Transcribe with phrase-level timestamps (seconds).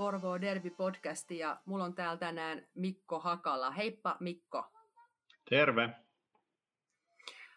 [0.00, 3.70] Porvoo Derby-podcasti ja mulla on täällä tänään Mikko Hakala.
[3.70, 4.64] Heippa Mikko.
[5.50, 5.90] Terve.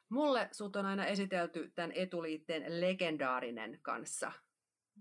[0.09, 4.32] Mulle sut on aina esitelty tämän etuliitteen legendaarinen kanssa.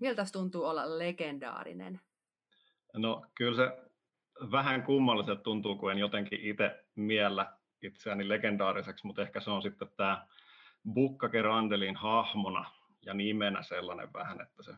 [0.01, 2.01] Miltä tuntuu olla legendaarinen?
[2.97, 3.91] No kyllä se
[4.51, 9.89] vähän kummalliset tuntuu, kun en jotenkin itse miellä itseäni legendaariseksi, mutta ehkä se on sitten
[9.97, 10.27] tämä
[10.95, 12.71] Bukkake Randelin hahmona
[13.07, 14.73] ja nimenä sellainen vähän, että se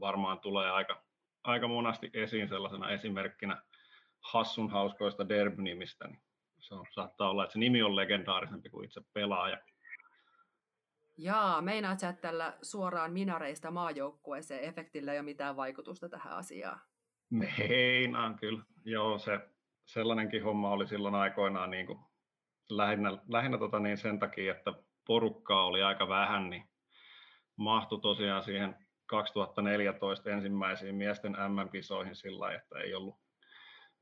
[0.00, 1.02] varmaan tulee aika,
[1.44, 3.62] aika monasti esiin sellaisena esimerkkinä
[4.20, 6.22] hassun hauskoista derby-nimistä, niin
[6.58, 9.58] se on, saattaa olla, että se nimi on legendaarisempi kuin itse pelaaja.
[11.18, 16.80] Jaa, meinaat sä, että tällä suoraan minareista maajoukkueeseen efektillä ei ole mitään vaikutusta tähän asiaan?
[17.30, 18.62] Meinaan kyllä.
[18.84, 19.40] Joo, se,
[19.84, 21.98] sellainenkin homma oli silloin aikoinaan niin kuin
[22.70, 24.72] lähinnä, lähinnä tota niin sen takia, että
[25.06, 26.70] porukkaa oli aika vähän, niin
[27.56, 33.18] mahtui tosiaan siihen 2014 ensimmäisiin miesten MM-kisoihin sillä että ei ollut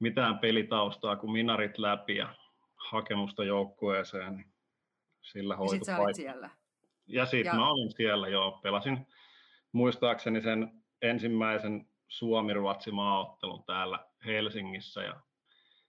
[0.01, 2.35] mitään pelitaustaa kuin minarit läpi ja
[2.75, 4.53] hakemusta joukkueeseen, niin
[5.23, 6.51] sillä hoitu ja sit siellä.
[7.07, 7.55] Ja sitten ja...
[7.55, 8.61] mä olin siellä, joo.
[8.63, 9.07] Pelasin
[9.73, 15.21] muistaakseni sen ensimmäisen Suomi-Ruotsi maaottelun täällä Helsingissä ja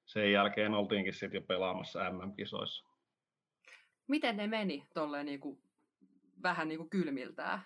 [0.06, 2.86] sen jälkeen oltiinkin sitten jo pelaamassa MM-kisoissa.
[4.08, 5.62] Miten ne meni tolleen niinku,
[6.44, 7.62] vähän niinku kylmiltään?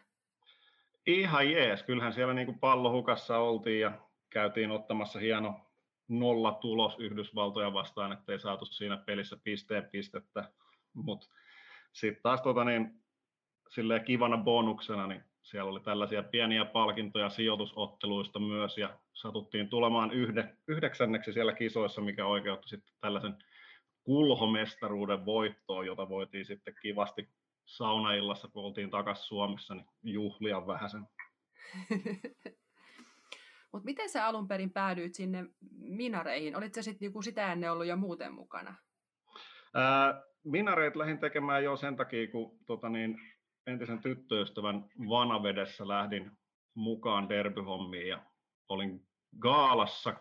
[1.08, 1.84] Ihan jees.
[1.84, 3.92] Kyllähän siellä niinku pallohukassa oltiin ja
[4.30, 5.59] käytiin ottamassa hieno
[6.08, 10.52] nolla tulos Yhdysvaltoja vastaan, ettei saatu siinä pelissä pisteen pistettä.
[10.94, 11.28] Mutta
[11.92, 13.04] sitten taas tota niin,
[14.06, 21.34] kivana bonuksena, niin siellä oli tällaisia pieniä palkintoja sijoitusotteluista myös, ja satuttiin tulemaan yhde, yhdeksänneksi
[21.34, 23.38] siellä kisoissa, mikä oikeutti sitten tällaisen
[24.04, 27.30] kulhomestaruuden voittoon, jota voitiin sitten kivasti
[27.66, 31.08] saunaillassa, kun oltiin takaisin Suomessa, niin juhlia vähäsen.
[33.72, 35.46] Mutta miten sä alun perin päädyit sinne
[35.79, 36.56] minareihin?
[36.56, 38.75] Olitko sitten niinku sitä ennen ollut jo muuten mukana?
[39.73, 43.19] Ää, minareit lähdin tekemään jo sen takia, kun tota niin,
[43.68, 46.31] entisen tyttöystävän vanavedessä lähdin
[46.75, 48.25] mukaan derbyhommiin ja
[48.69, 49.07] olin
[49.40, 50.13] Gaalassa,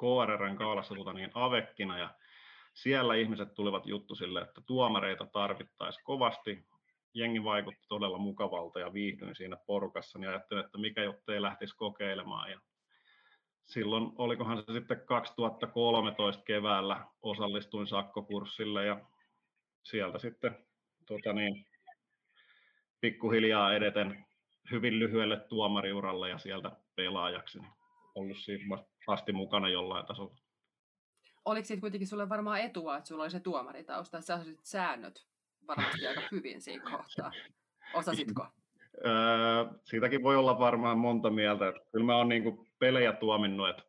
[0.00, 2.14] KRRn Gaalassa tota niin, avekkina ja
[2.74, 6.66] siellä ihmiset tulivat juttu sille, että tuomareita tarvittaisiin kovasti.
[7.16, 12.50] Jengi vaikutti todella mukavalta ja viihdyin siinä porukassa, niin ajattelin, että mikä ei lähtisi kokeilemaan.
[12.50, 12.60] Ja
[13.64, 19.00] silloin, olikohan se sitten 2013 keväällä, osallistuin sakkokurssille ja
[19.82, 20.66] sieltä sitten
[21.06, 21.66] tota niin,
[23.00, 24.26] pikkuhiljaa edeten
[24.70, 27.58] hyvin lyhyelle tuomariuralle ja sieltä pelaajaksi.
[27.58, 27.72] Niin
[28.14, 30.36] ollut siinä asti mukana jollain tasolla.
[31.44, 35.26] Oliko siitä kuitenkin sulle varmaan etua, että sulla oli se tuomaritausta, että sä säännöt
[35.68, 37.32] varmasti aika hyvin siinä kohtaa.
[37.94, 38.46] Osasitko?
[39.06, 39.12] Öö,
[39.84, 41.72] siitäkin voi olla varmaan monta mieltä.
[41.92, 43.82] Kyllä mä oon niinku pelejä tuominnut, että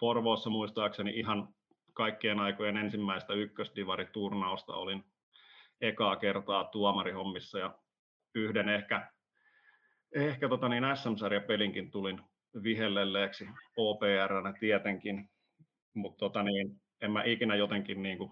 [0.00, 1.48] Porvoossa muistaakseni ihan
[1.92, 5.04] kaikkien aikojen ensimmäistä ykkösdivariturnausta olin
[5.80, 7.78] ekaa kertaa tuomarihommissa ja
[8.34, 9.12] yhden ehkä,
[10.14, 12.20] ehkä tota niin SM-sarjapelinkin tulin
[12.62, 15.30] vihellelleeksi OPR tietenkin,
[15.94, 18.30] mutta tota niin, en mä ikinä jotenkin, niin kuin,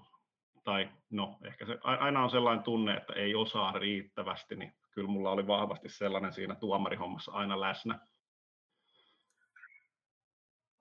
[0.67, 5.31] tai no ehkä se aina on sellainen tunne, että ei osaa riittävästi, niin kyllä mulla
[5.31, 7.99] oli vahvasti sellainen siinä tuomarihommassa aina läsnä.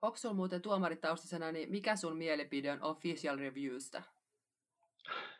[0.02, 4.02] Onko sinulla muuten tuomaritaustasena, niin mikä sun mielipide on official reviewstä?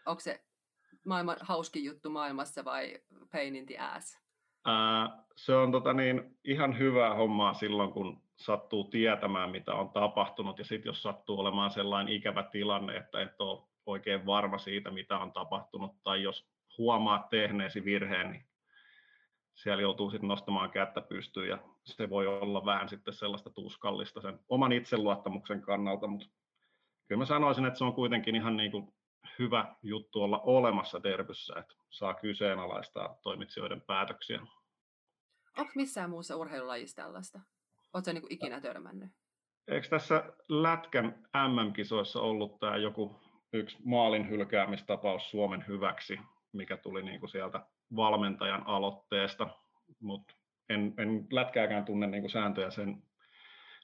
[0.06, 0.44] Onko se
[1.04, 3.00] maailman hauskin juttu maailmassa vai
[3.32, 4.20] pain in the ass?
[4.64, 10.58] Ää, se on tota niin, ihan hyvää hommaa silloin, kun sattuu tietämään, mitä on tapahtunut,
[10.58, 15.18] ja sitten jos sattuu olemaan sellainen ikävä tilanne, että et ole oikein varma siitä, mitä
[15.18, 16.48] on tapahtunut, tai jos
[16.78, 18.46] huomaat tehneesi virheen, niin
[19.54, 24.38] siellä joutuu sitten nostamaan kättä pystyyn, ja se voi olla vähän sitten sellaista tuskallista sen
[24.48, 26.26] oman itseluottamuksen kannalta, mutta
[27.08, 28.94] kyllä mä sanoisin, että se on kuitenkin ihan niin kuin
[29.38, 34.40] hyvä juttu olla olemassa derbyssä, että saa kyseenalaistaa toimitsijoiden päätöksiä.
[35.58, 37.40] Onko missään muussa urheilulajissa tällaista?
[37.92, 39.10] Oletko niin ikinä törmännyt?
[39.68, 43.20] Eikö tässä Lätkän MM-kisoissa ollut tämä joku
[43.52, 46.20] yksi maalin hylkäämistapaus Suomen hyväksi,
[46.52, 47.66] mikä tuli niin kuin sieltä
[47.96, 49.48] valmentajan aloitteesta,
[50.00, 50.34] mutta
[50.68, 53.02] en, en lätkääkään tunne niin kuin sääntöjä sen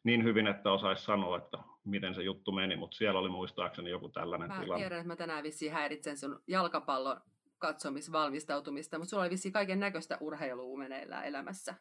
[0.04, 4.08] niin hyvin, että osaisi sanoa, että miten se juttu meni, mutta siellä oli muistaakseni joku
[4.08, 4.82] tällainen mä tilanne.
[4.82, 7.20] tiedän, että mä tänään vissiin häiritsen sun jalkapallon
[7.58, 11.74] katsomisvalmistautumista, mutta sulla oli vissiin kaiken näköistä urheilua meneillään elämässä.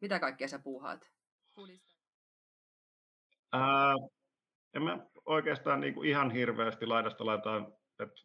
[0.00, 1.10] Mitä kaikkea sä puuhaat?
[3.52, 3.94] Ää,
[4.74, 8.22] en mä oikeastaan niin kuin ihan hirveästi laidasta laitaan, että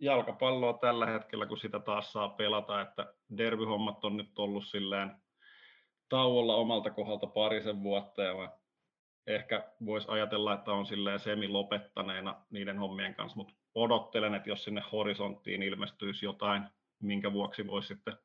[0.00, 5.16] jalkapalloa tällä hetkellä, kun sitä taas saa pelata, että derbyhommat on nyt ollut silleen
[6.08, 8.50] tauolla omalta kohdalta parisen vuotta ja mä
[9.26, 14.82] ehkä voisi ajatella, että on silleen semi-lopettaneena niiden hommien kanssa, mutta odottelen, että jos sinne
[14.92, 16.62] horisonttiin ilmestyisi jotain,
[17.02, 18.18] minkä vuoksi voisi sitten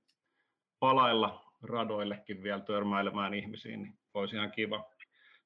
[0.79, 4.89] palailla radoillekin vielä törmäilemään ihmisiin, niin olisi ihan kiva.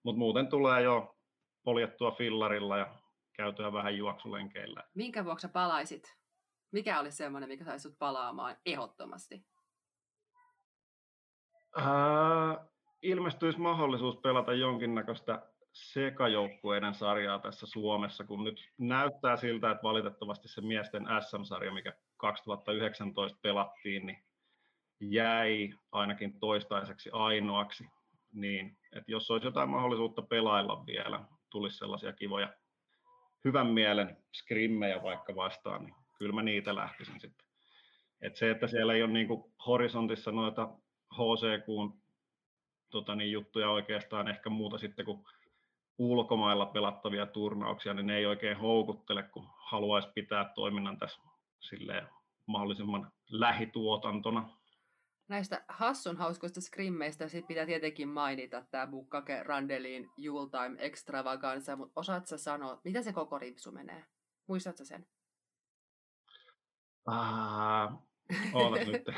[0.04, 1.17] Mutta muuten tulee jo
[1.68, 2.96] poljettua fillarilla ja
[3.34, 4.84] käytyä vähän juoksulenkeillä.
[4.96, 6.18] Minkä vuoksi palaisit?
[6.72, 9.46] Mikä olisi semmoinen, mikä saisi sut palaamaan ehdottomasti?
[11.76, 12.66] Ää,
[13.02, 15.42] ilmestyisi mahdollisuus pelata jonkinnäköistä
[15.74, 23.40] sekajoukkueiden sarjaa tässä Suomessa, kun nyt näyttää siltä, että valitettavasti se miesten SM-sarja, mikä 2019
[23.42, 24.24] pelattiin, niin
[25.00, 27.86] jäi ainakin toistaiseksi ainoaksi.
[28.34, 32.54] Niin, että jos olisi jotain mahdollisuutta pelailla vielä, tulisi sellaisia kivoja
[33.46, 37.48] hyvän mielen skrimmejä vaikka vastaan, niin kyllä mä niitä lähtisin sitten.
[38.22, 40.70] Et se, että siellä ei ole niinku horisontissa noita
[41.14, 42.02] HCQn
[42.90, 45.24] tota niin, juttuja oikeastaan ehkä muuta sitten kuin
[45.98, 51.22] ulkomailla pelattavia turnauksia, niin ne ei oikein houkuttele, kun haluaisi pitää toiminnan tässä
[51.60, 52.08] silleen
[52.46, 54.50] mahdollisimman lähituotantona.
[55.28, 60.10] Näistä hassun hauskoista skrimmeistä sit pitää tietenkin mainita tämä Bukkake Randelin
[60.52, 64.04] Time Extravaganza, mutta osaat sä sanoa, mitä se koko ripsu menee?
[64.48, 65.08] Muistatko sen?
[67.06, 67.94] Ah,
[68.86, 69.06] nyt.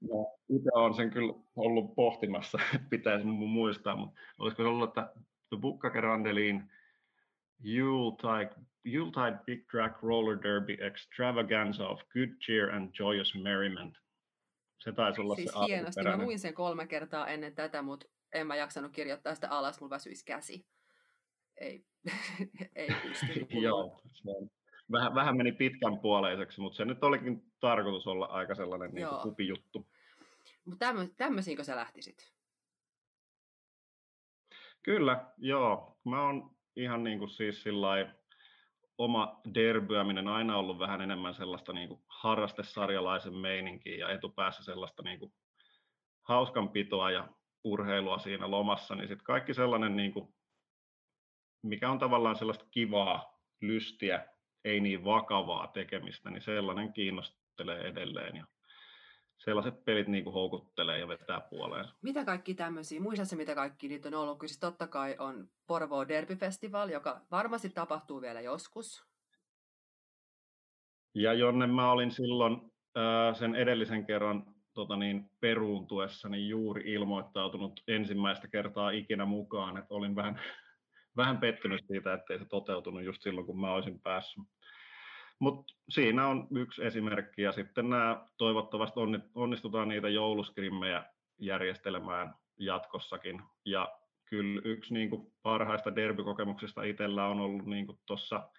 [0.00, 2.58] No, itse olen sen kyllä ollut pohtimassa,
[2.90, 5.12] pitäisi muistaa, mutta olisiko se ollut, että
[5.48, 6.70] The Bukkake Randelin
[7.64, 8.54] Yuletide,
[8.84, 13.98] Yuletide Big Track Roller Derby Extravaganza of Good Cheer and Joyous Merriment.
[14.78, 16.02] Se taisi olla siis se hienosti.
[16.02, 19.90] Mä luin sen kolme kertaa ennen tätä, mutta en mä jaksanut kirjoittaa sitä alas, mulla
[19.90, 20.66] väsyisi käsi.
[21.56, 21.84] Ei,
[22.74, 23.46] ei pysty.
[23.60, 24.50] Joo, se on.
[24.92, 29.86] Vähän, vähän meni pitkän puoleiseksi, mutta se nyt olikin tarkoitus olla aika sellainen niin kupijuttu.
[30.64, 32.32] Mutta tämmöisiinkö sä lähtisit?
[34.82, 35.98] Kyllä, joo.
[36.04, 38.10] Mä oon ihan niin kuin siis sillai,
[38.98, 45.18] oma derbyäminen aina ollut vähän enemmän sellaista niin kuin harrastesarjalaisen meininkiä ja etupäässä sellaista niin
[45.18, 45.32] kuin
[46.22, 47.28] hauskanpitoa ja
[47.64, 50.34] urheilua siinä lomassa, niin sitten kaikki sellainen, niin kuin,
[51.62, 54.26] mikä on tavallaan sellaista kivaa, lystiä,
[54.64, 58.36] ei niin vakavaa tekemistä, niin sellainen kiinnostelee edelleen.
[58.36, 58.46] Ja
[59.38, 61.84] sellaiset pelit niin kuin houkuttelee ja vetää puoleen.
[62.02, 64.38] Mitä kaikki tämmöisiä, muistatko mitä kaikki niitä on ollut?
[64.38, 69.04] Kyllä siis totta kai on Porvoo Derby Festival, joka varmasti tapahtuu vielä joskus.
[71.14, 72.54] Ja jonne mä olin silloin
[72.96, 79.94] äh, sen edellisen kerran tota niin, peruuntuessa niin juuri ilmoittautunut ensimmäistä kertaa ikinä mukaan, että
[79.94, 80.40] olin vähän,
[81.16, 84.44] vähän pettynyt siitä, ettei se toteutunut just silloin, kun mä olisin päässyt.
[85.38, 89.00] Mutta siinä on yksi esimerkki ja sitten nämä toivottavasti
[89.34, 91.04] onnistutaan niitä jouluskrimmejä
[91.38, 93.42] järjestelemään jatkossakin.
[93.64, 98.50] Ja kyllä yksi niin kuin parhaista derbykokemuksista itsellä on ollut niin tuossa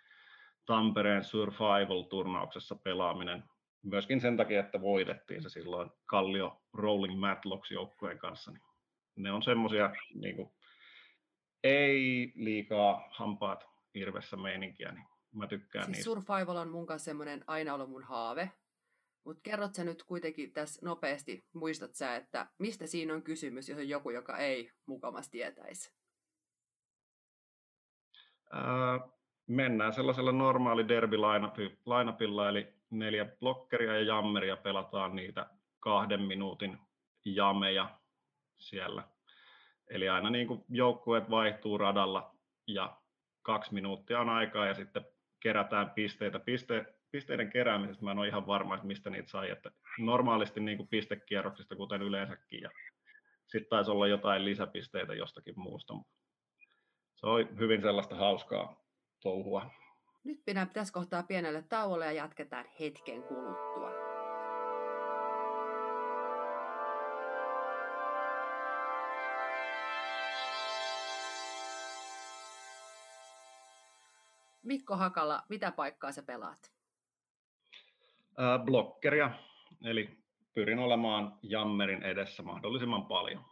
[0.65, 3.43] Tampereen Survival-turnauksessa pelaaminen.
[3.83, 8.51] Myöskin sen takia, että voitettiin se silloin Kallio Rolling Matlocks joukkueen kanssa.
[8.51, 8.63] Niin
[9.15, 10.51] ne on semmoisia niin
[11.63, 16.03] ei liikaa hampaat irvessä meininkiä, niin mä tykkään siis niistä.
[16.03, 18.51] Survival on mun kanssa semmoinen aina ollut mun haave.
[19.23, 23.77] Mutta kerrot sä nyt kuitenkin tässä nopeasti, muistat sä, että mistä siinä on kysymys, jos
[23.77, 25.93] on joku, joka ei mukamas tietäisi?
[28.51, 28.99] Ää,
[29.47, 31.17] mennään sellaisella normaali derby
[31.85, 36.77] lainapilla, eli neljä blokkeria ja jammeria pelataan niitä kahden minuutin
[37.25, 37.99] jameja
[38.57, 39.03] siellä.
[39.87, 42.35] Eli aina niin kuin joukkueet vaihtuu radalla
[42.67, 42.97] ja
[43.41, 45.05] kaksi minuuttia on aikaa ja sitten
[45.39, 46.39] kerätään pisteitä.
[46.39, 49.49] Piste, pisteiden keräämisestä mä en ole ihan varma, että mistä niitä sai.
[49.49, 52.61] Että normaalisti niin kuin pistekierroksista, kuten yleensäkin.
[52.61, 52.69] Ja
[53.47, 55.93] sitten taisi olla jotain lisäpisteitä jostakin muusta.
[57.15, 58.83] Se oli hyvin sellaista hauskaa
[59.21, 59.71] touhua.
[60.23, 63.98] Nyt pitäisi kohtaa pienelle tauolle ja jatketaan hetken kuluttua.
[74.69, 76.71] Mikko Hakala, mitä paikkaa sä pelaat?
[78.39, 79.31] Äh, blokkeria,
[79.83, 80.17] eli
[80.53, 83.45] pyrin olemaan jammerin edessä mahdollisimman paljon.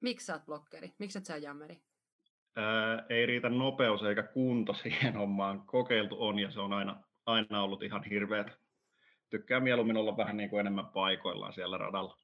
[0.00, 0.94] Miksi sä oot blokkeri?
[0.98, 1.82] Miksi et sä jammeri?
[2.56, 5.66] Ää, ei riitä nopeus eikä kunto siihen hommaan.
[5.66, 8.58] Kokeiltu on ja se on aina, aina ollut ihan hirveät.
[9.30, 12.18] Tykkään mieluummin olla vähän niin kuin enemmän paikoillaan siellä radalla.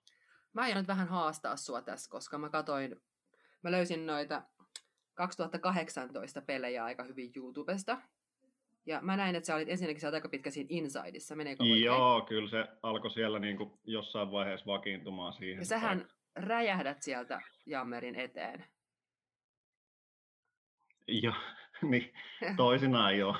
[0.52, 2.96] Mä aion nyt vähän haastaa sua tässä, koska mä katoin,
[3.62, 4.42] mä löysin noita
[5.18, 7.98] 2018 pelejä aika hyvin YouTubesta.
[8.86, 11.84] Ja mä näin, että sä olit ensinnäkin sä aika pitkä siinä Insideissa, meneekö oikein?
[11.84, 15.58] Joo, kyllä se alkoi siellä niin kuin jossain vaiheessa vakiintumaan siihen.
[15.58, 18.64] Ja sähän räjähdät sieltä Jammerin eteen.
[21.08, 21.34] Joo,
[21.90, 22.12] niin
[22.56, 23.36] toisinaan joo.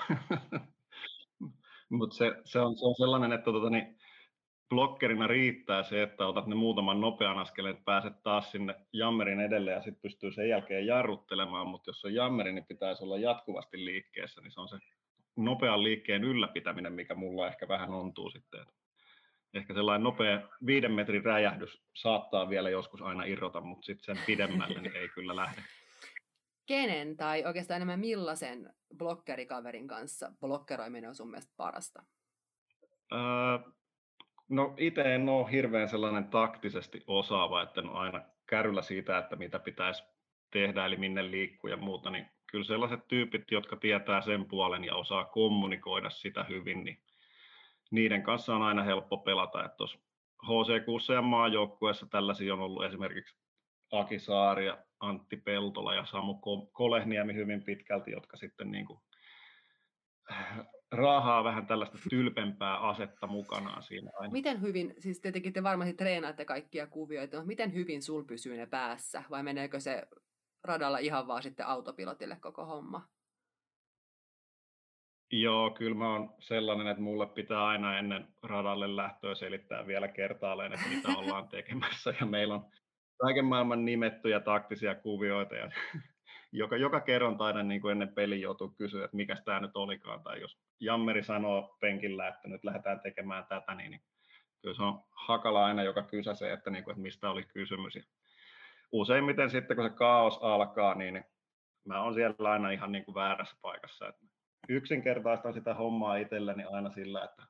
[1.90, 3.98] Mutta se, se, on, se on sellainen, että tota, niin,
[4.68, 9.70] blokkerina riittää se, että otat ne muutaman nopean askeleen, että pääset taas sinne jammerin edelle
[9.70, 14.40] ja sitten pystyy sen jälkeen jarruttelemaan, mutta jos on jammeri, niin pitäisi olla jatkuvasti liikkeessä,
[14.40, 14.78] niin se on se
[15.36, 18.66] nopean liikkeen ylläpitäminen, mikä mulla ehkä vähän ontuu sitten.
[19.54, 24.80] Ehkä sellainen nopea viiden metrin räjähdys saattaa vielä joskus aina irrota, mutta sitten sen pidemmälle
[24.80, 25.62] niin ei kyllä lähde.
[26.66, 32.04] Kenen tai oikeastaan enemmän millaisen blokkerikaverin kanssa blokkeroiminen on sun mielestä parasta?
[33.12, 33.18] Öö,
[34.48, 39.36] no itse en ole hirveän sellainen taktisesti osaava, että en ole aina kärryllä siitä, että
[39.36, 40.04] mitä pitäisi
[40.50, 44.94] tehdä, eli minne liikkuu ja muuta, niin kyllä sellaiset tyypit, jotka tietää sen puolen ja
[44.94, 47.02] osaa kommunikoida sitä hyvin, niin
[47.90, 49.64] niiden kanssa on aina helppo pelata.
[49.64, 49.98] Että tuossa
[50.44, 53.36] HC6 ja maajoukkueessa tällaisia on ollut esimerkiksi
[53.92, 56.40] Aki Saari ja Antti Peltola ja Samu
[56.72, 59.00] Kolehniemi hyvin pitkälti, jotka sitten niin kuin
[60.92, 64.32] raahaa vähän tällaista tylpempää asetta mukanaan siinä aina.
[64.32, 68.66] Miten hyvin, siis tietenkin te varmasti treenaatte kaikkia kuvioita, mutta miten hyvin sul pysyy ne
[68.66, 70.02] päässä vai meneekö se
[70.64, 73.08] radalla ihan vaan sitten autopilotille koko homma?
[75.32, 80.72] Joo, kyllä mä oon sellainen, että mulle pitää aina ennen radalle lähtöä selittää vielä kertaalleen,
[80.72, 82.14] että mitä ollaan tekemässä.
[82.20, 82.70] Ja meillä on
[83.20, 85.54] kaiken maailman nimettyjä taktisia kuvioita.
[85.54, 85.70] Ja
[86.52, 90.22] joka, joka kerran aina niin kuin ennen pelin joutuu kysyä, että mikä tämä nyt olikaan.
[90.22, 94.02] Tai jos Jammeri sanoo penkillä, että nyt lähdetään tekemään tätä, niin, niin
[94.62, 97.94] kyllä se on hakala aina, joka kysäsee, että, niin kuin, että mistä oli kysymys.
[97.94, 98.02] Ja
[98.92, 101.24] useimmiten sitten, kun se kaos alkaa, niin
[101.84, 104.08] mä oon siellä aina ihan niin kuin väärässä paikassa.
[104.08, 104.26] Että
[104.68, 107.42] yksinkertaistan sitä hommaa itselleni aina sillä, että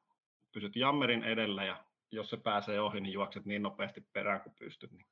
[0.52, 4.92] pysyt jammerin edellä ja jos se pääsee ohi, niin juokset niin nopeasti perään kuin pystyt.
[4.92, 5.06] Niin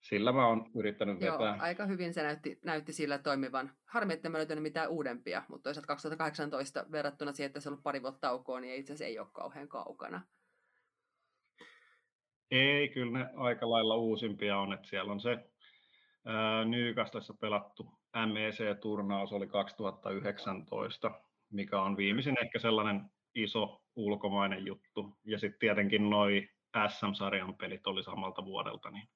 [0.00, 1.54] sillä mä oon yrittänyt vetää.
[1.56, 3.72] Joo, aika hyvin se näytti, näytti sillä toimivan.
[3.84, 7.82] Harmi, että mä löytänyt mitään uudempia, mutta toisaalta 2018 verrattuna siihen, että se on ollut
[7.82, 10.22] pari vuotta taukoa, niin itse asiassa ei ole kauhean kaukana.
[12.50, 15.38] Ei, kyllä ne aika lailla uusimpia on, että siellä on se
[16.64, 17.92] Nykastassa pelattu
[18.26, 23.04] MEC-turnaus oli 2019, mikä on viimeisin ehkä sellainen
[23.34, 25.18] iso ulkomainen juttu.
[25.24, 26.48] Ja sitten tietenkin noi
[26.88, 29.08] SM-sarjan pelit oli samalta vuodelta, niin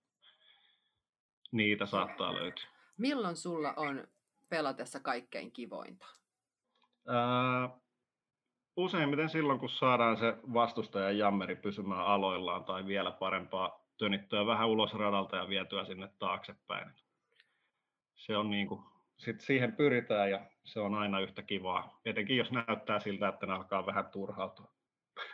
[1.55, 2.65] niitä saattaa löytyä.
[2.97, 4.09] Milloin sulla on
[4.49, 6.07] pelatessa kaikkein kivointa?
[7.09, 7.71] Ää,
[8.77, 14.95] useimmiten silloin, kun saadaan se vastustajan jammeri pysymään aloillaan tai vielä parempaa tönittyä vähän ulos
[14.95, 16.91] radalta ja vietyä sinne taaksepäin.
[18.15, 18.85] Se on niin kuin,
[19.17, 23.53] sit siihen pyritään ja se on aina yhtä kivaa, etenkin jos näyttää siltä, että ne
[23.53, 24.73] alkaa vähän turhautua.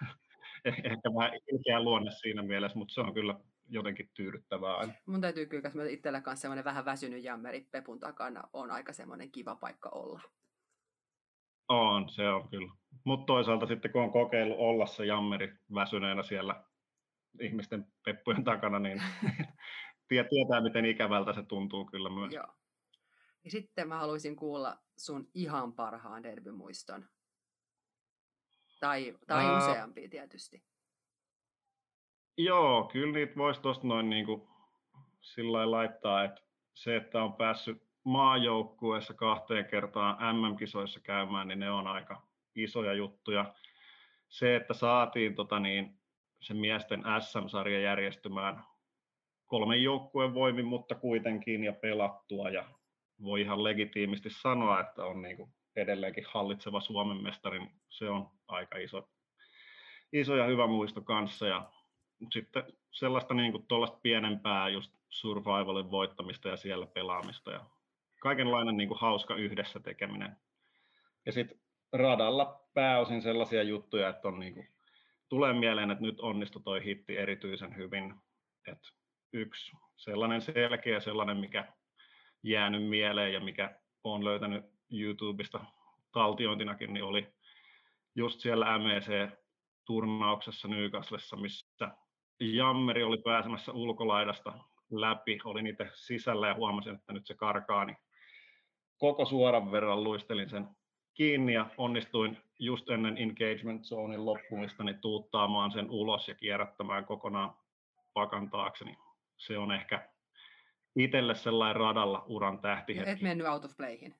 [0.64, 3.34] Eh, ehkä vähän ilkeä luonne siinä mielessä, mutta se on kyllä
[3.70, 4.94] jotenkin tyydyttävää.
[5.06, 9.32] Mun täytyy kyllä, että itsellä kanssa semmoinen vähän väsynyt jammeri Pepun takana on aika semmoinen
[9.32, 10.20] kiva paikka olla.
[11.68, 12.72] On, se on kyllä.
[13.04, 16.64] Mutta toisaalta sitten kun on kokeillut olla se jammeri väsyneenä siellä
[17.40, 19.02] ihmisten peppujen takana, niin
[20.08, 22.32] tietää, miten ikävältä se tuntuu kyllä myös.
[22.32, 22.46] Joo.
[23.44, 27.08] Ja sitten mä haluaisin kuulla sun ihan parhaan derbymuiston.
[28.80, 29.58] Tai, tai Ää...
[29.58, 30.64] useampia tietysti.
[32.44, 34.42] Joo, kyllä niitä voisi tuosta noin niin kuin
[35.20, 36.42] sillä laittaa, että
[36.74, 42.22] se, että on päässyt maajoukkueessa kahteen kertaan MM-kisoissa käymään, niin ne on aika
[42.54, 43.54] isoja juttuja.
[44.28, 45.98] Se, että saatiin tota niin,
[46.40, 48.64] se miesten SM-sarja järjestymään
[49.46, 52.64] kolmen joukkueen voimin, mutta kuitenkin ja pelattua ja
[53.22, 58.30] voi ihan legitiimisti sanoa, että on niin kuin edelleenkin hallitseva Suomen mestari, niin se on
[58.48, 59.08] aika iso,
[60.12, 61.46] iso ja hyvä muisto kanssa.
[61.46, 61.70] Ja
[62.32, 63.66] sitten sellaista niin kuin
[64.02, 67.66] pienempää just survivalin voittamista ja siellä pelaamista ja
[68.20, 70.36] kaikenlainen niin kuin hauska yhdessä tekeminen.
[71.26, 71.60] Ja sitten
[71.92, 74.68] radalla pääosin sellaisia juttuja, että on niin kuin,
[75.28, 78.14] tulee mieleen, että nyt onnistui toi hitti erityisen hyvin.
[78.66, 78.78] Et
[79.32, 81.72] yksi sellainen selkeä, sellainen mikä
[82.42, 85.64] jäänyt mieleen ja mikä on löytänyt YouTubesta
[86.12, 87.28] taltiointinakin, niin oli
[88.14, 91.88] just siellä MEC-turnauksessa Newcastlessa, missä
[92.40, 94.52] Jammeri oli pääsemässä ulkolaidasta
[94.90, 97.96] läpi, olin itse sisällä ja huomasin, että nyt se karkaa, niin
[98.98, 100.68] koko suoran verran luistelin sen
[101.14, 107.54] kiinni ja onnistuin just ennen engagement zonein loppumista niin tuuttaamaan sen ulos ja kierrättämään kokonaan
[108.12, 108.84] pakan taakse.
[108.84, 108.98] Niin
[109.36, 110.08] se on ehkä
[110.96, 113.10] itselle sellainen radalla uran tähtihetki.
[113.10, 114.14] Et mennyt out of playhin?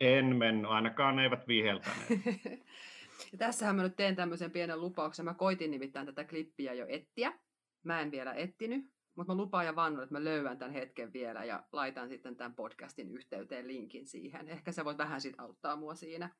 [0.00, 2.08] En mennyt, ainakaan ne eivät viheltäneet.
[3.32, 5.24] ja tässähän mä nyt teen tämmöisen pienen lupauksen.
[5.24, 7.32] Mä koitin nimittäin tätä klippiä jo ettiä.
[7.82, 8.84] Mä en vielä ettinyt,
[9.14, 12.54] Mutta mä lupaan ja vannon, että mä löydän tämän hetken vielä ja laitan sitten tämän
[12.54, 14.48] podcastin yhteyteen linkin siihen.
[14.48, 16.30] Ehkä se voit vähän sit auttaa mua siinä.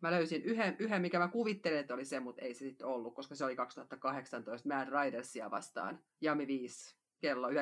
[0.00, 3.14] Mä löysin yhden, yhden mikä mä kuvittelin, että oli se, mutta ei se sitten ollut,
[3.14, 5.98] koska se oli 2018 Mad Ridersia vastaan.
[6.20, 7.54] Jami 5 kello 9.42,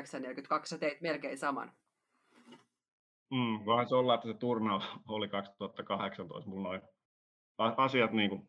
[0.64, 1.72] sä teit melkein saman.
[3.30, 6.50] Mm, voihan se olla, että se turnaus oli 2018.
[6.50, 6.80] Mulla noin
[7.76, 8.48] asiat niin kuin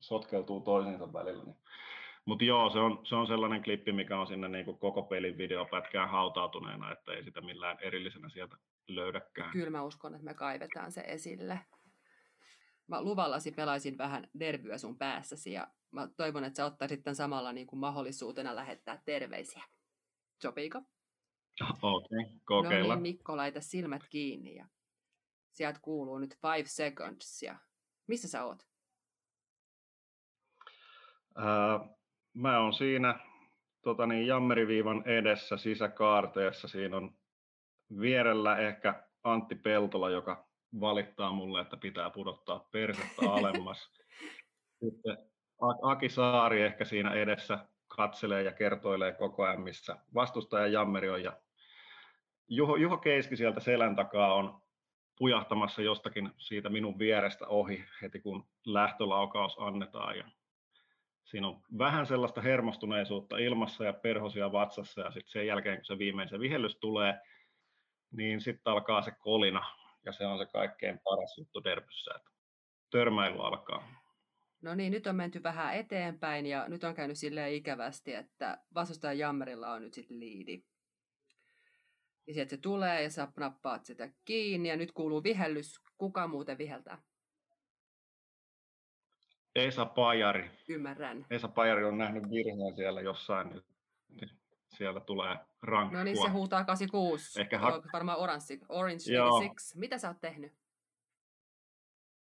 [0.00, 1.44] sotkeutuu toisiinsa välillä.
[1.44, 1.56] Niin.
[2.24, 5.38] Mutta joo, se on, se on sellainen klippi, mikä on sinne niin kuin koko pelin
[5.38, 8.56] videopätkään hautautuneena, että ei sitä millään erillisenä sieltä
[8.88, 9.50] löydäkään.
[9.50, 11.60] Kyllä mä uskon, että me kaivetaan se esille.
[12.86, 17.52] Mä luvallasi pelaisin vähän derbyä sun päässäsi ja mä toivon, että sä ottaisit sitten samalla
[17.52, 19.62] niin kuin mahdollisuutena lähettää terveisiä.
[20.42, 20.82] Sopiiko?
[21.82, 22.94] Okei, okay, kokeilla.
[22.94, 24.66] No niin, Mikko, laita silmät kiinni ja
[25.52, 27.42] sieltä kuuluu nyt five seconds.
[27.42, 27.56] Ja
[28.10, 28.66] missä sä oot?
[31.38, 31.88] Äh,
[32.34, 33.18] mä oon siinä
[33.82, 36.68] tota niin, jammeriviivan edessä sisäkaarteessa.
[36.68, 37.14] Siinä on
[38.00, 40.48] vierellä ehkä Antti Peltola, joka
[40.80, 43.90] valittaa mulle, että pitää pudottaa persettä alemmas.
[44.84, 45.18] Sitten
[45.82, 51.22] Aki Saari ehkä siinä edessä katselee ja kertoilee koko ajan, missä vastustaja Jammeri on.
[51.22, 51.40] Ja
[52.48, 54.62] Juho, Juho Keiski sieltä selän takaa on
[55.20, 60.18] pujahtamassa jostakin siitä minun vierestä ohi heti kun lähtölaukaus annetaan.
[60.18, 60.24] Ja
[61.24, 65.98] siinä on vähän sellaista hermostuneisuutta ilmassa ja perhosia vatsassa ja sitten sen jälkeen kun se
[65.98, 67.20] viimeisen vihellys tulee,
[68.10, 69.64] niin sitten alkaa se kolina
[70.04, 72.30] ja se on se kaikkein paras juttu derbyssä, että
[72.90, 73.88] törmäily alkaa.
[74.62, 79.18] No niin, nyt on menty vähän eteenpäin ja nyt on käynyt silleen ikävästi, että vastustajan
[79.18, 80.64] jammerilla on nyt sitten liidi.
[82.30, 85.80] Ja sieltä se tulee ja sä nappaat sitä kiinni ja nyt kuuluu vihellys.
[85.98, 86.98] Kuka muuten viheltää?
[89.54, 90.50] Esa Pajari.
[90.68, 91.26] Ymmärrän.
[91.30, 93.64] Esa Pajari on nähnyt virheen siellä jossain nyt.
[94.68, 95.98] Siellä tulee rankkua.
[95.98, 97.40] No niin, se huutaa 86.
[97.40, 99.78] Ehkä ha- varmaan oranssi, Orange 86.
[99.78, 100.52] Mitä sä oot tehnyt?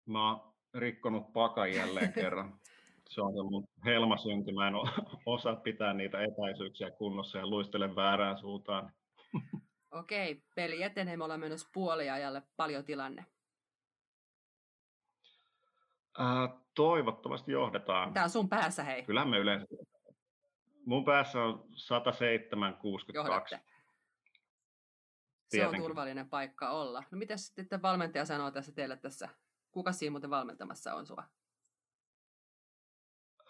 [0.06, 2.60] Mä oon rikkonut pakan jälleen kerran.
[3.08, 4.52] Se on se mun helmasynti.
[4.52, 4.74] Mä en
[5.26, 8.92] osaa pitää niitä etäisyyksiä kunnossa ja luistelen väärään suuntaan.
[9.90, 11.16] Okei, peli etenee.
[11.16, 12.42] Me ollaan menossa puoliajalle.
[12.56, 13.26] Paljon tilanne.
[16.20, 18.12] Äh, toivottavasti johdetaan.
[18.12, 19.02] Tää on sun päässä, hei.
[19.02, 19.66] Kyllä me yleensä.
[20.86, 21.68] Mun päässä on
[23.54, 23.58] 107,62.
[25.48, 27.02] Se on turvallinen paikka olla.
[27.10, 29.28] No mitä sitten valmentaja sanoo tässä teille tässä?
[29.70, 31.24] Kuka siinä muuten valmentamassa on sua?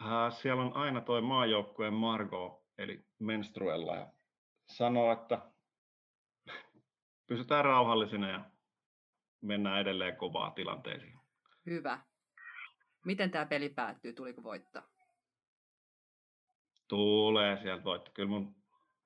[0.02, 4.12] Äh, siellä on aina toi maajoukkueen Margo, eli Menstruella, ja
[4.68, 5.42] sanoo, että
[7.28, 8.44] pysytään rauhallisina ja
[9.40, 11.18] mennään edelleen kovaa tilanteisiin.
[11.66, 12.00] Hyvä.
[13.04, 14.12] Miten tämä peli päättyy?
[14.12, 14.82] Tuliko voitto?
[16.88, 18.10] Tulee sieltä voitto.
[18.14, 18.56] Kyllä mun,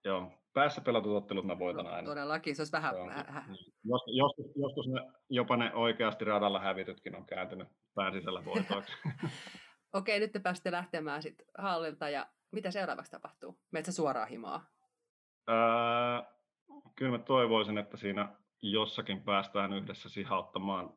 [0.04, 2.06] joo, päässä pelatut ottelut mä voitan no, aina.
[2.06, 2.94] Todellakin, se olisi vähän...
[3.10, 3.48] Äh,
[3.84, 8.92] jos, joskus, joskus ne, jopa ne oikeasti radalla hävitytkin on kääntynyt pään sisällä voitoiksi.
[9.92, 13.58] Okei, nyt te pääsitte lähtemään sit hallilta ja mitä seuraavaksi tapahtuu?
[13.70, 14.66] Meitä suoraan himaa?
[15.48, 15.56] Öö,
[16.96, 18.28] kyllä mä toivoisin, että siinä
[18.62, 20.92] jossakin päästään yhdessä sihauttamaan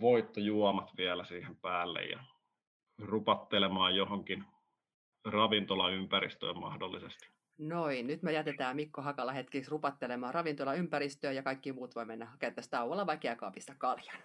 [0.00, 2.24] voittojuomat vielä siihen päälle ja
[2.98, 4.44] rupattelemaan johonkin
[5.24, 7.28] ravintolaympäristöön mahdollisesti.
[7.58, 12.54] Noin, nyt me jätetään Mikko Hakala hetkiksi rupattelemaan ravintolaympäristöön ja kaikki muut voi mennä hakemaan
[12.54, 14.22] tästä tauolla vaikka jääkaapista kaljan.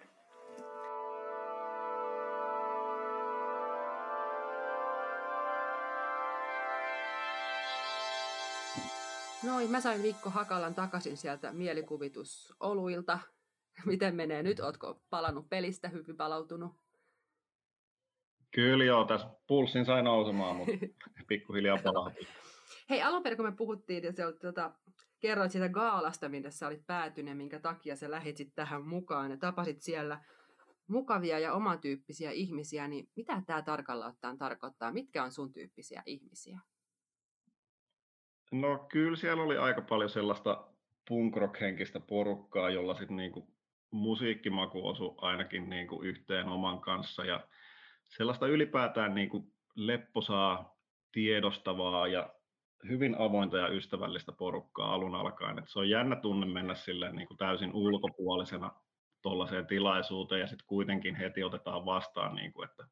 [9.46, 13.18] Noin, mä sain Mikko Hakalan takaisin sieltä mielikuvitusoluilta.
[13.86, 14.60] Miten menee nyt?
[14.60, 16.72] Ootko palannut pelistä, hyvin palautunut?
[18.50, 20.72] Kyllä joo, tässä pulssin sai nousemaan, mutta
[21.28, 22.26] pikkuhiljaa palautin.
[22.90, 24.72] Hei, alun perin kun me puhuttiin, ja se, tota,
[25.20, 29.80] kerroit siitä gaalasta, minne sä olit päätynyt, minkä takia sä lähit tähän mukaan ja tapasit
[29.82, 30.20] siellä
[30.86, 34.92] mukavia ja omatyyppisiä ihmisiä, niin mitä tämä tarkalla ottaen tarkoittaa?
[34.92, 36.60] Mitkä on sun tyyppisiä ihmisiä?
[38.52, 40.68] No kyllä siellä oli aika paljon sellaista
[41.08, 43.48] punk henkistä porukkaa, jolla sitten niinku
[43.90, 47.48] musiikkimaku osui ainakin niinku yhteen oman kanssa ja
[48.08, 50.76] sellaista ylipäätään niinku lepposaa,
[51.12, 52.34] tiedostavaa ja
[52.88, 55.58] hyvin avointa ja ystävällistä porukkaa alun alkaen.
[55.58, 58.70] Et se on jännä tunne mennä sille niin kuin täysin ulkopuolisena
[59.22, 62.86] tuollaiseen tilaisuuteen ja sitten kuitenkin heti otetaan vastaan, niin kuin, että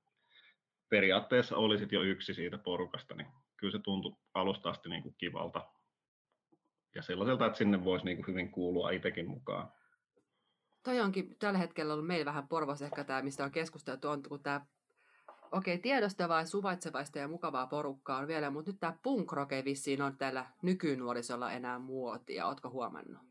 [0.88, 5.70] periaatteessa olisit jo yksi siitä porukasta, niin kyllä se tuntui alusta asti niin kuin kivalta
[6.94, 9.72] ja sellaiselta, että sinne voisi niin kuin hyvin kuulua itsekin mukaan.
[10.82, 14.42] Toi onkin tällä hetkellä ollut meillä vähän Porvos ehkä tämä, mistä on keskusteltu, on kun
[14.42, 14.66] tämä
[15.52, 19.32] okei, tiedostavaa ja suvaitsevaista ja mukavaa porukkaa on vielä, mutta nyt tämä punk
[19.64, 22.46] vissiin on täällä nykynuorisolla enää muotia.
[22.46, 23.22] Ootko huomannut?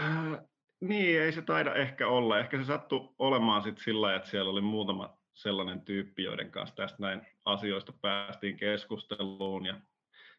[0.00, 0.38] Äh,
[0.80, 2.38] niin, ei se taida ehkä olla.
[2.38, 6.96] Ehkä se sattui olemaan sitten sillä että siellä oli muutama sellainen tyyppi, joiden kanssa tästä
[7.00, 9.66] näin asioista päästiin keskusteluun.
[9.66, 9.80] Ja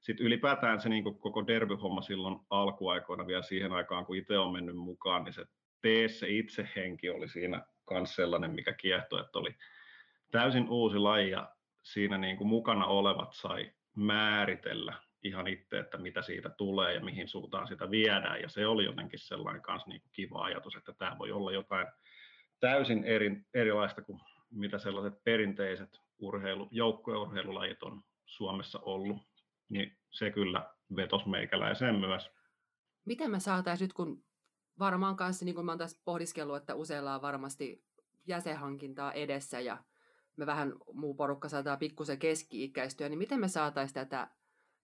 [0.02, 4.76] sitten ylipäätään se niin koko derby-homma silloin alkuaikoina vielä siihen aikaan, kun itse on mennyt
[4.76, 5.46] mukaan, niin se
[5.82, 9.56] tee se itse henki oli siinä myös sellainen, mikä kiehtoi, että oli
[10.32, 11.50] täysin uusi laji ja
[11.84, 17.28] siinä niin kuin mukana olevat sai määritellä ihan itse, että mitä siitä tulee ja mihin
[17.28, 18.42] suuntaan sitä viedään.
[18.42, 21.88] Ja se oli jotenkin sellainen kanssa niin kuin kiva ajatus, että tämä voi olla jotain
[22.60, 24.20] täysin eri, erilaista kuin
[24.54, 29.18] mitä sellaiset perinteiset urheilu, joukkueurheilulajit on Suomessa ollut.
[29.70, 32.30] Niin se kyllä vetosi meikäläiseen myös.
[33.06, 34.24] Miten me saataisiin nyt, kun
[34.80, 37.84] varmaan kanssa, niin kuin mä oon tässä pohdiskellut, että useilla on varmasti
[38.28, 39.84] jäsenhankintaa edessä ja
[40.38, 44.28] me vähän muu porukka saattaa pikkusen keski-ikäistyä, niin miten me saataisiin tätä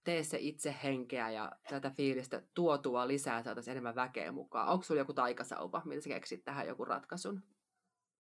[0.04, 4.68] tee se itse henkeä ja tätä fiilistä tuotua lisää, saataisiin enemmän väkeä mukaan.
[4.68, 7.44] Onko sulla joku taikasauva, millä sä keksit tähän joku ratkaisun?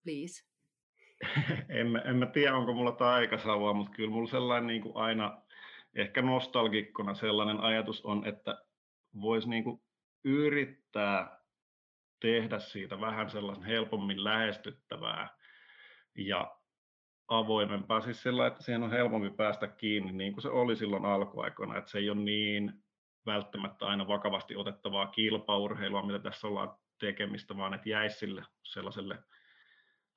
[0.04, 0.46] Please.
[1.70, 5.42] en, en mä tiedä, onko mulla taikasauva, mutta kyllä mulla sellainen niin kuin aina
[5.96, 8.64] ehkä nostalgikkona sellainen ajatus on, että
[9.22, 9.82] voisi niin kuin
[10.24, 11.40] yrittää
[12.20, 15.30] tehdä siitä vähän sellaisen helpommin lähestyttävää
[16.18, 16.56] ja
[17.28, 21.78] avoimempaa, siis sillä, että siihen on helpompi päästä kiinni, niin kuin se oli silloin alkuaikoina,
[21.78, 22.74] että se ei ole niin
[23.26, 29.18] välttämättä aina vakavasti otettavaa kilpaurheilua, mitä tässä ollaan tekemistä, vaan että jäisi sille sellaiselle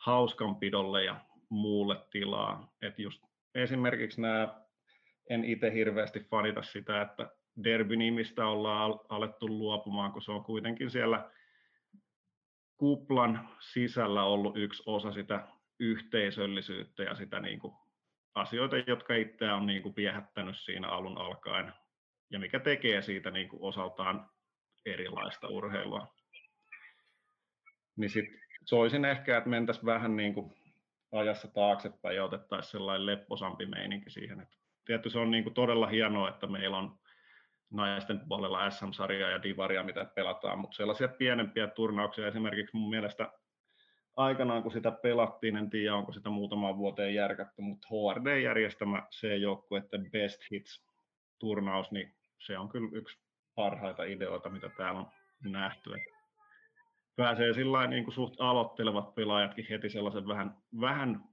[0.03, 2.73] hauskanpidolle ja muulle tilaa.
[2.83, 3.23] Että just
[3.55, 4.62] esimerkiksi nämä,
[5.31, 7.31] en itse hirveästi fanita sitä, että
[7.65, 11.31] derby-nimistä ollaan alettu luopumaan, kun se on kuitenkin siellä
[12.77, 15.49] kuplan sisällä ollut yksi osa sitä
[15.81, 17.75] yhteisöllisyyttä ja sitä niin kuin
[18.35, 21.73] asioita, jotka itseä on niin kuin viehättänyt siinä alun alkaen
[22.31, 24.31] ja mikä tekee siitä niin kuin osaltaan
[24.87, 26.15] erilaista urheilua.
[27.97, 28.25] Niin sit
[28.64, 30.55] soisin ehkä, että mentäisiin vähän niin kuin
[31.12, 34.40] ajassa taaksepäin ja otettaisiin sellainen lepposampi meininki siihen.
[34.40, 36.98] Että tietysti se on niin kuin todella hienoa, että meillä on
[37.70, 43.33] naisten puolella SM-sarjaa ja Divaria, mitä pelataan, mutta sellaisia pienempiä turnauksia esimerkiksi mun mielestä
[44.16, 49.35] aikanaan, kun sitä pelattiin, en tiedä onko sitä muutamaan vuoteen järkätty, mutta HRD järjestämä se
[49.79, 53.18] että Best Hits-turnaus, niin se on kyllä yksi
[53.55, 55.07] parhaita ideoita, mitä täällä on
[55.40, 55.90] nähty.
[55.94, 56.12] Että
[57.16, 61.25] pääsee sillä niin kuin suht aloittelevat pelaajatkin heti sellaisen vähän, vähän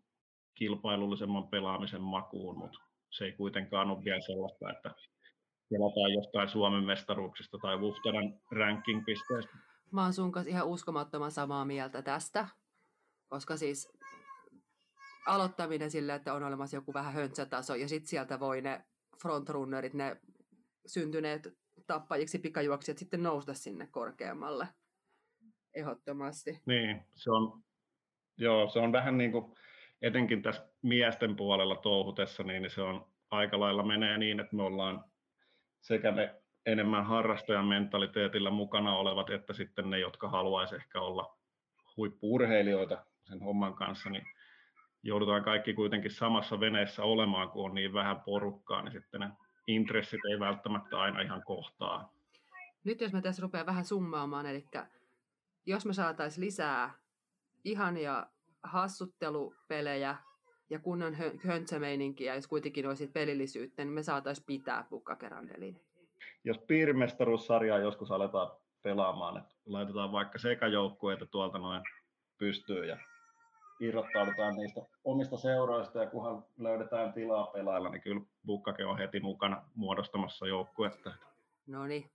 [0.55, 4.89] kilpailullisemman pelaamisen makuun, mutta se ei kuitenkaan ole vielä sellaista, että
[5.69, 9.57] pelataan jostain Suomen mestaruuksista tai Wuftaran ranking-pisteestä.
[9.91, 12.47] Mä oon sun kanssa ihan uskomattoman samaa mieltä tästä
[13.29, 13.89] koska siis
[15.25, 18.85] aloittaminen sillä, että on olemassa joku vähän höntsätaso ja sitten sieltä voi ne
[19.21, 20.17] frontrunnerit, ne
[20.85, 24.67] syntyneet tappajiksi pikajuoksijat sitten nousta sinne korkeammalle
[25.79, 26.61] ehdottomasti.
[26.65, 27.63] Niin, se on,
[28.37, 29.55] joo, se on vähän niin kuin,
[30.01, 35.03] etenkin tässä miesten puolella touhutessa, niin se on aika lailla menee niin, että me ollaan
[35.81, 41.37] sekä ne enemmän harrastajan mentaliteetillä mukana olevat, että sitten ne, jotka haluaisi ehkä olla
[41.97, 44.23] huippuurheilijoita sen homman kanssa, niin
[45.03, 49.29] joudutaan kaikki kuitenkin samassa veneessä olemaan, kun on niin vähän porukkaa, niin sitten ne
[49.67, 52.13] intressit ei välttämättä aina ihan kohtaa.
[52.83, 54.65] Nyt jos mä tässä rupean vähän summaamaan, eli
[55.65, 56.93] jos me saataisiin lisää
[57.63, 58.27] ihania
[58.63, 60.15] hassuttelupelejä
[60.69, 65.81] ja kunnon höntsämeininkiä, jos kuitenkin olisi pelillisyyttä, niin me saataisiin pitää pukkakerandelin.
[66.43, 71.81] Jos piirimestaruussarjaa joskus aletaan pelaamaan, että laitetaan vaikka sekajoukkueita tuolta noin
[72.37, 72.97] pystyy ja
[73.79, 79.63] irrottaudutaan niistä omista seuroista ja kunhan löydetään tilaa pelailla, niin kyllä Bukkake on heti mukana
[79.75, 81.13] muodostamassa joukkuetta.
[81.67, 82.11] No niin,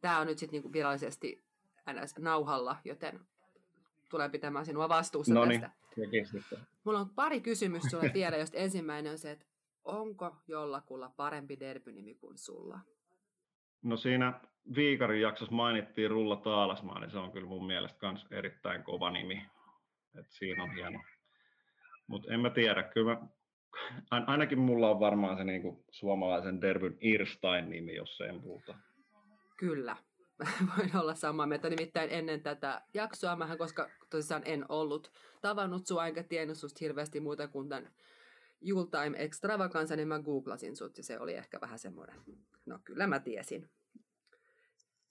[0.00, 1.47] tämä on nyt sitten niinku virallisesti
[1.92, 3.20] NS nauhalla, joten
[4.10, 5.78] tulee pitämään sinua vastuussa Noniin, tästä.
[6.24, 6.58] sitten.
[6.84, 9.46] Mulla on pari kysymystä sulle vielä, josta ensimmäinen on se, että
[9.84, 12.80] onko jollakulla parempi derbynimi kuin sulla?
[13.82, 14.40] No siinä
[14.74, 19.46] Viikarin jaksossa mainittiin Rulla Taalasmaa, niin se on kyllä mun mielestä myös erittäin kova nimi.
[20.18, 21.02] Et siinä on hieno.
[22.06, 23.26] Mutta en mä tiedä, kyllä mä,
[24.26, 28.74] ainakin mulla on varmaan se niinku suomalaisen Derbyn Irstain-nimi, jos en puhuta.
[29.58, 29.96] Kyllä,
[30.76, 31.70] voin olla samaa mieltä.
[31.70, 37.20] Nimittäin ennen tätä jaksoa, mähän koska tosissaan en ollut tavannut sua, enkä tiennyt susta hirveästi
[37.20, 37.90] muuta kuin tämän
[38.60, 42.16] Jultime Extravaganza, niin mä googlasin sut ja se oli ehkä vähän semmoinen,
[42.66, 43.70] no kyllä mä tiesin.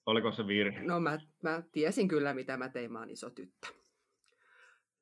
[0.06, 0.84] Oliko se virhe?
[0.84, 3.68] No mä, mä tiesin kyllä, mitä mä tein, mä oon iso tyttö.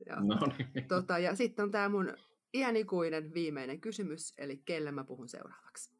[0.05, 0.87] Ja, no niin.
[0.87, 2.13] tota, ja sitten on tämä mun
[2.53, 5.94] iän ikuinen viimeinen kysymys, eli kelle mä puhun seuraavaksi?